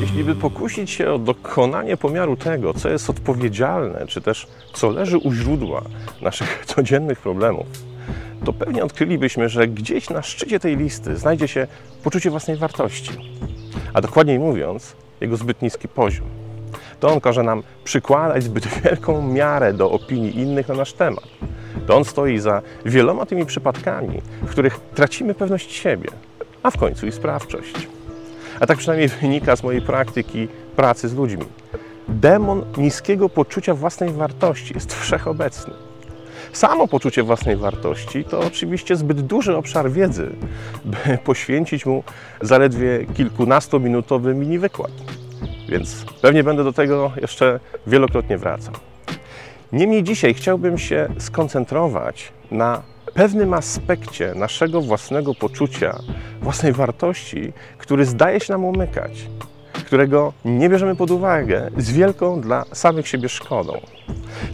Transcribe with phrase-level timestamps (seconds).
[0.00, 5.18] Jeśli by pokusić się o dokonanie pomiaru tego, co jest odpowiedzialne, czy też co leży
[5.18, 5.82] u źródła
[6.22, 7.66] naszych codziennych problemów,
[8.44, 11.66] to pewnie odkrylibyśmy, że gdzieś na szczycie tej listy znajdzie się
[12.02, 13.10] poczucie własnej wartości,
[13.94, 16.47] a dokładniej mówiąc, jego zbyt niski poziom.
[17.00, 21.24] To on każe nam przykładać zbyt wielką miarę do opinii innych na nasz temat.
[21.86, 26.08] To on stoi za wieloma tymi przypadkami, w których tracimy pewność siebie,
[26.62, 27.88] a w końcu i sprawczość.
[28.60, 31.44] A tak przynajmniej wynika z mojej praktyki pracy z ludźmi.
[32.08, 35.74] Demon niskiego poczucia własnej wartości jest wszechobecny.
[36.52, 40.30] Samo poczucie własnej wartości to oczywiście zbyt duży obszar wiedzy,
[40.84, 42.04] by poświęcić mu
[42.42, 44.90] zaledwie kilkunastominutowy mini wykład.
[45.68, 48.74] Więc pewnie będę do tego jeszcze wielokrotnie wracał.
[49.72, 52.82] Niemniej dzisiaj chciałbym się skoncentrować na
[53.14, 55.98] pewnym aspekcie naszego własnego poczucia,
[56.42, 59.26] własnej wartości, który zdaje się nam umykać,
[59.72, 63.80] którego nie bierzemy pod uwagę z wielką dla samych siebie szkodą.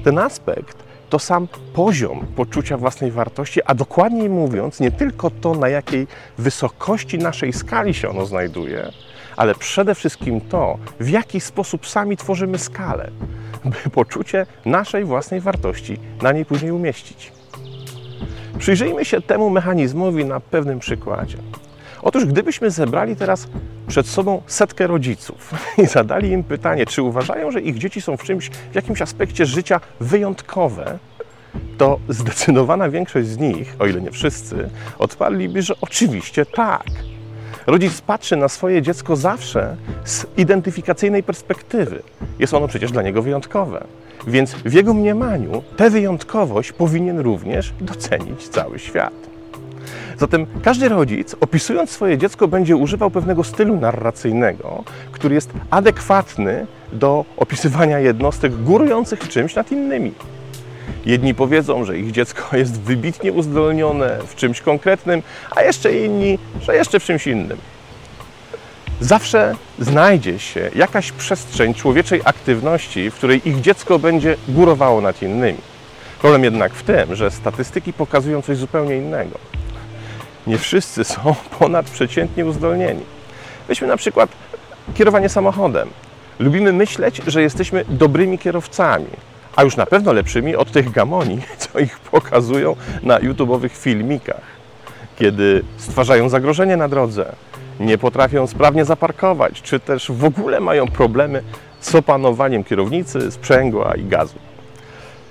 [0.05, 5.69] Ten aspekt to sam poziom poczucia własnej wartości, a dokładniej mówiąc, nie tylko to, na
[5.69, 6.07] jakiej
[6.39, 8.93] wysokości naszej skali się ono znajduje,
[9.37, 13.11] ale przede wszystkim to, w jaki sposób sami tworzymy skalę,
[13.65, 17.33] by poczucie naszej własnej wartości na niej później umieścić.
[18.59, 21.39] Przyjrzyjmy się temu mechanizmowi na pewnym przykładzie.
[22.03, 23.49] Otóż gdybyśmy zebrali teraz
[23.89, 28.23] przed sobą setkę rodziców i zadali im pytanie, czy uważają, że ich dzieci są w
[28.23, 30.99] czymś, w jakimś aspekcie życia wyjątkowe,
[31.79, 36.85] to zdecydowana większość z nich, o ile nie wszyscy, odparliby, że oczywiście tak.
[37.67, 42.03] Rodzic patrzy na swoje dziecko zawsze z identyfikacyjnej perspektywy.
[42.39, 43.85] Jest ono przecież dla niego wyjątkowe.
[44.27, 49.13] Więc w jego mniemaniu tę wyjątkowość powinien również docenić cały świat.
[50.19, 57.25] Zatem każdy rodzic, opisując swoje dziecko, będzie używał pewnego stylu narracyjnego, który jest adekwatny do
[57.37, 60.13] opisywania jednostek górujących w czymś nad innymi.
[61.07, 66.77] Jedni powiedzą, że ich dziecko jest wybitnie uzdolnione w czymś konkretnym, a jeszcze inni, że
[66.77, 67.59] jeszcze w czymś innym.
[69.01, 75.59] Zawsze znajdzie się jakaś przestrzeń człowieczej aktywności, w której ich dziecko będzie górowało nad innymi.
[76.21, 79.39] Problem jednak w tym, że statystyki pokazują coś zupełnie innego.
[80.47, 83.03] Nie wszyscy są ponadprzeciętnie uzdolnieni.
[83.69, 84.31] Weźmy na przykład
[84.95, 85.89] kierowanie samochodem.
[86.39, 89.07] Lubimy myśleć, że jesteśmy dobrymi kierowcami,
[89.57, 94.43] a już na pewno lepszymi od tych gamoni, co ich pokazują na YouTube'owych filmikach,
[95.19, 97.33] kiedy stwarzają zagrożenie na drodze,
[97.81, 101.43] nie potrafią sprawnie zaparkować, czy też w ogóle mają problemy
[101.81, 104.39] z opanowaniem kierownicy, sprzęgła i gazu.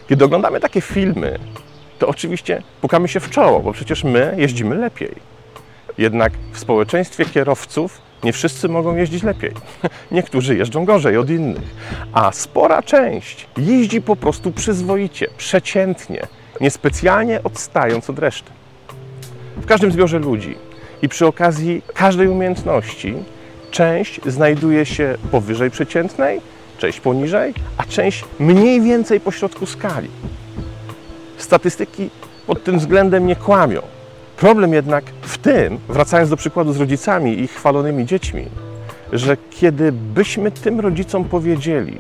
[0.10, 1.40] Kiedy oglądamy takie filmy,
[2.00, 5.16] to oczywiście pukamy się w czoło, bo przecież my jeździmy lepiej.
[5.98, 9.52] Jednak w społeczeństwie kierowców nie wszyscy mogą jeździć lepiej.
[10.12, 11.76] Niektórzy jeżdżą gorzej od innych,
[12.14, 16.28] a spora część jeździ po prostu przyzwoicie, przeciętnie,
[16.62, 18.52] niespecjalnie odstając od reszty.
[19.58, 20.56] W każdym zbiorze ludzi
[21.02, 23.16] i przy okazji każdej umiejętności
[23.72, 26.42] część znajduje się powyżej przeciętnej,
[26.78, 30.10] część poniżej, a część mniej więcej pośrodku skali.
[31.38, 32.10] Statystyki
[32.48, 33.82] pod tym względem nie kłamią.
[34.44, 38.46] Problem jednak w tym, wracając do przykładu z rodzicami i chwalonymi dziećmi,
[39.14, 41.98] że kiedy byśmy tym rodzicom powiedzieli,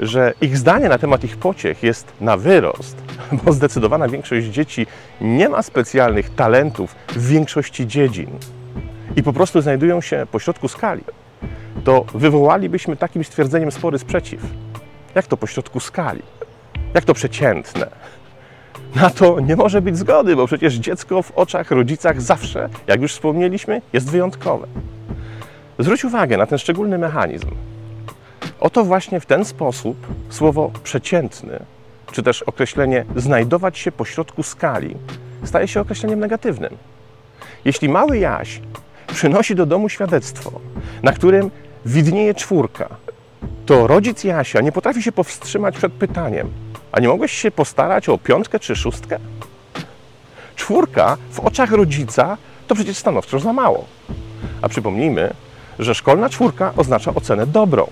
[0.00, 2.96] że ich zdanie na temat ich pociech jest na wyrost,
[3.44, 4.86] bo zdecydowana większość dzieci
[5.20, 8.30] nie ma specjalnych talentów w większości dziedzin
[9.16, 11.04] i po prostu znajdują się pośrodku skali,
[11.84, 14.40] to wywołalibyśmy takim stwierdzeniem spory sprzeciw.
[15.14, 16.22] Jak to pośrodku skali?
[16.94, 17.86] Jak to przeciętne?
[18.96, 23.12] Na to nie może być zgody, bo przecież dziecko w oczach rodzicach zawsze, jak już
[23.12, 24.66] wspomnieliśmy, jest wyjątkowe.
[25.78, 27.50] Zwróć uwagę na ten szczególny mechanizm.
[28.60, 29.96] Oto właśnie w ten sposób
[30.30, 31.58] słowo przeciętny,
[32.12, 34.96] czy też określenie znajdować się pośrodku skali,
[35.44, 36.76] staje się określeniem negatywnym.
[37.64, 38.60] Jeśli mały Jaś
[39.06, 40.60] przynosi do domu świadectwo,
[41.02, 41.50] na którym
[41.86, 42.88] widnieje czwórka,
[43.66, 46.50] to rodzic Jasia nie potrafi się powstrzymać przed pytaniem:
[46.92, 49.18] A nie mogłeś się postarać o piątkę czy szóstkę?
[50.56, 52.36] Czwórka w oczach rodzica
[52.66, 53.84] to przecież stanowczo za mało.
[54.62, 55.34] A przypomnijmy,
[55.78, 57.86] że szkolna czwórka oznacza ocenę dobrą.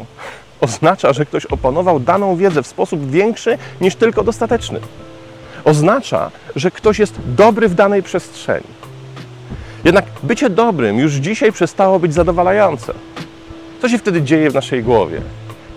[0.60, 4.80] Oznacza, że ktoś opanował daną wiedzę w sposób większy niż tylko dostateczny.
[5.64, 8.66] Oznacza, że ktoś jest dobry w danej przestrzeni.
[9.84, 12.94] Jednak bycie dobrym już dzisiaj przestało być zadowalające.
[13.82, 15.20] Co się wtedy dzieje w naszej głowie?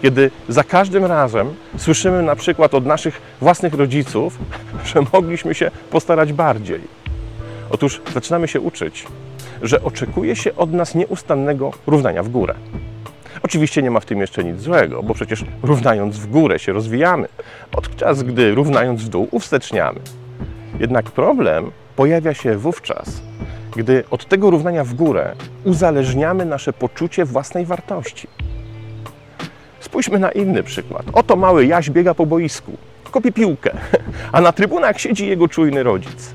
[0.04, 4.40] Kiedy za każdym razem słyszymy na przykład od naszych własnych rodziców,
[4.94, 6.82] że mogliśmy się postarać bardziej.
[7.70, 9.06] Otóż zaczynamy się uczyć,
[9.62, 12.54] że oczekuje się od nas nieustannego równania w górę.
[13.44, 17.28] Oczywiście nie ma w tym jeszcze nic złego, bo przecież równając w górę się rozwijamy,
[17.72, 20.00] podczas gdy równając w dół uwsteczniamy.
[20.80, 23.22] Jednak problem pojawia się wówczas,
[23.76, 28.28] gdy od tego równania w górę uzależniamy nasze poczucie własnej wartości.
[29.94, 31.06] Spójrzmy na inny przykład.
[31.14, 32.78] Oto mały Jaś biega po boisku,
[33.12, 33.72] kopie piłkę,
[34.32, 36.34] a na trybunach siedzi jego czujny rodzic.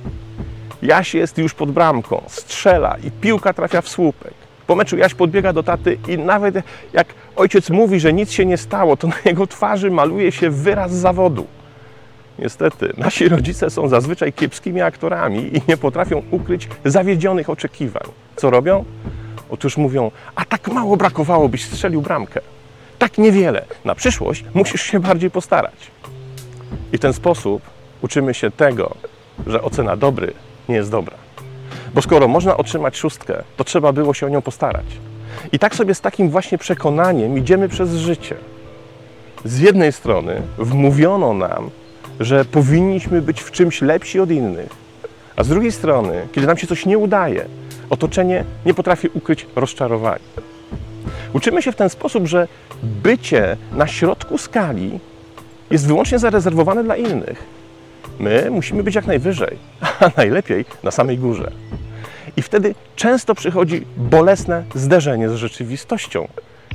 [0.82, 4.34] Jaś jest już pod bramką, strzela i piłka trafia w słupek.
[4.66, 6.54] Po meczu Jaś podbiega do taty i nawet
[6.92, 7.06] jak
[7.36, 11.46] ojciec mówi, że nic się nie stało, to na jego twarzy maluje się wyraz zawodu.
[12.38, 18.08] Niestety, nasi rodzice są zazwyczaj kiepskimi aktorami i nie potrafią ukryć zawiedzionych oczekiwań.
[18.36, 18.84] Co robią?
[19.50, 22.40] Otóż mówią, a tak mało brakowało, byś strzelił bramkę.
[22.98, 23.64] Tak niewiele.
[23.84, 25.90] Na przyszłość musisz się bardziej postarać.
[26.92, 27.62] I w ten sposób
[28.02, 28.94] uczymy się tego,
[29.46, 30.32] że ocena dobry
[30.68, 31.16] nie jest dobra.
[31.94, 34.86] Bo skoro można otrzymać szóstkę, to trzeba było się o nią postarać.
[35.52, 38.36] I tak sobie z takim właśnie przekonaniem idziemy przez życie.
[39.44, 41.70] Z jednej strony wmówiono nam,
[42.20, 44.68] że powinniśmy być w czymś lepsi od innych,
[45.36, 47.44] a z drugiej strony, kiedy nam się coś nie udaje,
[47.90, 50.47] otoczenie nie potrafi ukryć rozczarowania.
[51.32, 52.48] Uczymy się w ten sposób, że
[52.82, 55.00] bycie na środku skali
[55.70, 57.44] jest wyłącznie zarezerwowane dla innych.
[58.18, 59.58] My musimy być jak najwyżej,
[60.00, 61.50] a najlepiej na samej górze.
[62.36, 66.28] I wtedy często przychodzi bolesne zderzenie z rzeczywistością,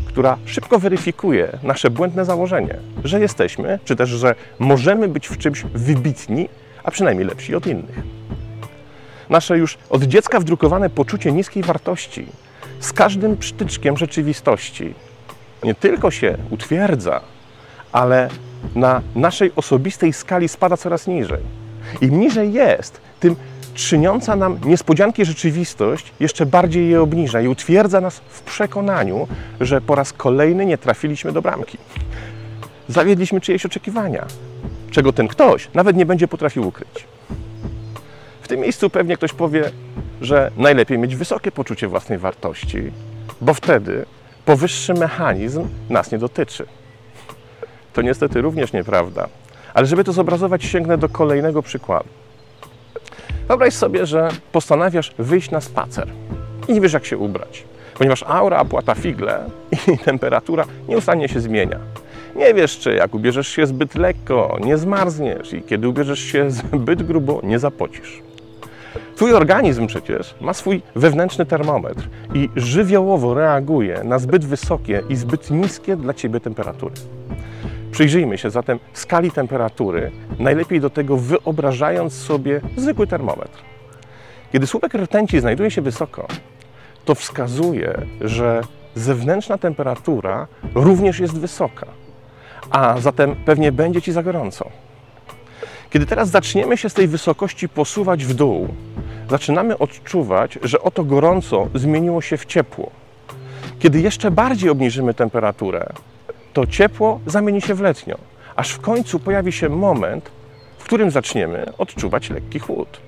[0.08, 5.64] która szybko weryfikuje nasze błędne założenie, że jesteśmy, czy też że możemy być w czymś
[5.74, 6.50] wybitni,
[6.84, 8.00] a przynajmniej lepsi od innych.
[9.30, 12.26] Nasze już od dziecka wdrukowane poczucie niskiej wartości
[12.80, 14.94] z każdym przytyczkiem rzeczywistości
[15.64, 17.22] nie tylko się utwierdza,
[17.92, 18.30] ale
[18.76, 21.42] na naszej osobistej skali spada coraz niżej.
[22.02, 23.36] Im niżej jest, tym
[23.74, 29.28] czyniąca nam niespodzianki rzeczywistość jeszcze bardziej je obniża i utwierdza nas w przekonaniu,
[29.62, 31.78] że po raz kolejny nie trafiliśmy do bramki.
[32.88, 34.26] Zawiedliśmy czyjeś oczekiwania,
[34.92, 37.08] czego ten ktoś nawet nie będzie potrafił ukryć.
[38.42, 39.72] W tym miejscu pewnie ktoś powie,
[40.24, 42.92] że najlepiej mieć wysokie poczucie własnej wartości,
[43.42, 44.06] bo wtedy
[44.46, 46.66] powyższy mechanizm nas nie dotyczy.
[47.94, 49.28] To niestety również nieprawda.
[49.74, 52.10] Ale żeby to zobrazować, sięgnę do kolejnego przykładu.
[53.48, 56.08] Wyobraź sobie, że postanawiasz wyjść na spacer
[56.68, 57.64] i nie wiesz, jak się ubrać,
[57.98, 61.80] ponieważ aura płata figle i temperatura nieustannie się zmienia.
[62.36, 67.04] Nie wiesz, czy jak ubierzesz się zbyt lekko, nie zmarzniesz i kiedy ubierzesz się zbyt
[67.04, 68.22] grubo, nie zapocisz.
[69.16, 75.52] Twój organizm przecież ma swój wewnętrzny termometr i żywiołowo reaguje na zbyt wysokie i zbyt
[75.52, 76.96] niskie dla ciebie temperatury.
[77.92, 83.60] Przyjrzyjmy się zatem skali temperatury, najlepiej do tego wyobrażając sobie zwykły termometr.
[84.52, 86.28] Kiedy słupek rtęci znajduje się wysoko,
[87.06, 88.62] to wskazuje, że
[88.96, 91.86] zewnętrzna temperatura również jest wysoka,
[92.70, 94.70] a zatem pewnie będzie ci za gorąco.
[95.94, 98.68] Kiedy teraz zaczniemy się z tej wysokości posuwać w dół,
[99.30, 102.92] zaczynamy odczuwać, że oto gorąco zmieniło się w ciepło.
[103.80, 105.86] Kiedy jeszcze bardziej obniżymy temperaturę,
[106.54, 108.18] to ciepło zamieni się w letnio,
[108.56, 110.32] aż w końcu pojawi się moment,
[110.78, 113.00] w którym zaczniemy odczuwać lekki chłód.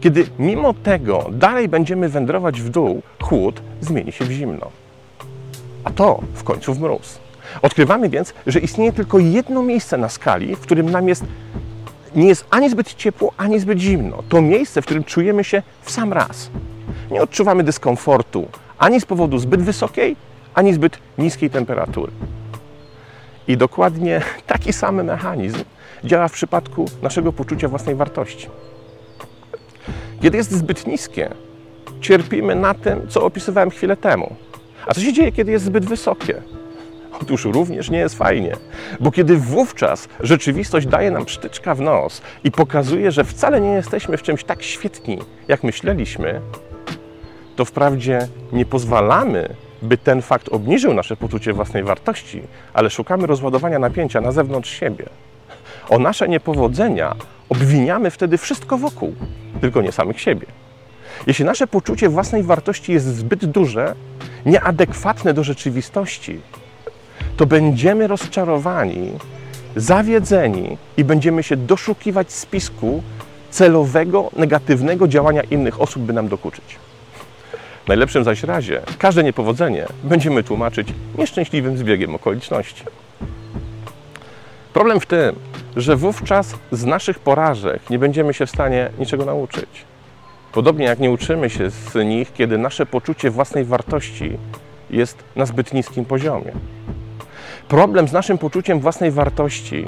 [0.00, 4.70] Kiedy mimo tego dalej będziemy wędrować w dół, chłód zmieni się w zimno.
[5.84, 7.18] A to w końcu w mróz.
[7.62, 11.24] Odkrywamy więc, że istnieje tylko jedno miejsce na skali, w którym nam jest
[12.16, 14.22] nie jest ani zbyt ciepło, ani zbyt zimno.
[14.28, 16.50] To miejsce, w którym czujemy się w sam raz.
[17.10, 20.16] Nie odczuwamy dyskomfortu ani z powodu zbyt wysokiej,
[20.54, 22.12] ani zbyt niskiej temperatury.
[23.48, 25.58] I dokładnie taki sam mechanizm
[26.04, 28.48] działa w przypadku naszego poczucia własnej wartości.
[30.22, 31.30] Kiedy jest zbyt niskie,
[32.00, 34.36] cierpimy na tym, co opisywałem chwilę temu.
[34.86, 36.42] A co się dzieje, kiedy jest zbyt wysokie?
[37.22, 38.56] Otóż również nie jest fajnie,
[39.00, 44.16] bo kiedy wówczas rzeczywistość daje nam sztyczka w nos i pokazuje, że wcale nie jesteśmy
[44.16, 45.18] w czymś tak świetni,
[45.48, 46.40] jak myśleliśmy,
[47.56, 52.42] to wprawdzie nie pozwalamy by ten fakt obniżył nasze poczucie własnej wartości,
[52.72, 55.04] ale szukamy rozładowania napięcia na zewnątrz siebie.
[55.88, 57.14] O nasze niepowodzenia
[57.48, 59.14] obwiniamy wtedy wszystko wokół,
[59.60, 60.46] tylko nie samych siebie.
[61.26, 63.94] Jeśli nasze poczucie własnej wartości jest zbyt duże,
[64.46, 66.40] nieadekwatne do rzeczywistości,
[67.36, 69.10] to będziemy rozczarowani,
[69.76, 73.02] zawiedzeni i będziemy się doszukiwać spisku
[73.50, 76.78] celowego, negatywnego działania innych osób, by nam dokuczyć.
[77.84, 80.88] W najlepszym zaś razie każde niepowodzenie będziemy tłumaczyć
[81.18, 82.84] nieszczęśliwym zbiegiem okoliczności.
[84.72, 85.36] Problem w tym,
[85.76, 89.84] że wówczas z naszych porażek nie będziemy się w stanie niczego nauczyć.
[90.52, 94.38] Podobnie jak nie uczymy się z nich, kiedy nasze poczucie własnej wartości
[94.90, 96.52] jest na zbyt niskim poziomie.
[97.68, 99.84] Problem z naszym poczuciem własnej wartości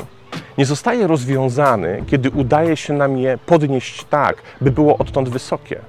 [0.59, 5.81] nie zostaje rozwiązany, kiedy udaje się nam je podnieść tak, by było odtąd wysokie.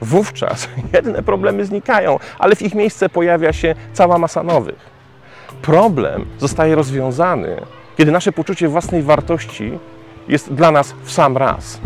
[0.00, 4.96] Wówczas jedne problemy znikają, ale w ich miejsce pojawia się cała masa nowych.
[5.62, 7.56] Problem zostaje rozwiązany,
[7.96, 9.78] kiedy nasze poczucie własnej wartości
[10.28, 11.80] jest dla nas w sam raz.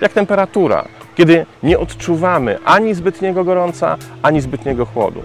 [0.00, 5.22] Jak temperatura, kiedy nie odczuwamy ani zbytniego gorąca, ani zbytniego chłodu.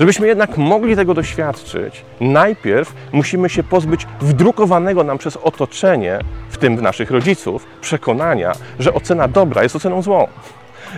[0.00, 6.18] Żebyśmy jednak mogli tego doświadczyć, najpierw musimy się pozbyć wdrukowanego nam przez otoczenie,
[6.50, 10.28] w tym naszych rodziców, przekonania, że ocena dobra jest oceną złą.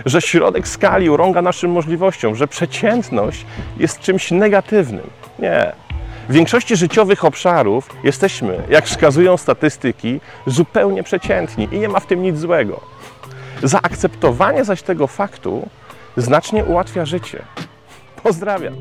[0.05, 3.45] Że środek skali urąga naszym możliwościom, że przeciętność
[3.77, 5.09] jest czymś negatywnym.
[5.39, 5.71] Nie.
[6.29, 12.21] W większości życiowych obszarów jesteśmy, jak wskazują statystyki, zupełnie przeciętni i nie ma w tym
[12.21, 12.81] nic złego.
[13.63, 15.69] Zaakceptowanie zaś tego faktu
[16.17, 17.43] znacznie ułatwia życie.
[18.27, 18.75] Pozdrawiam.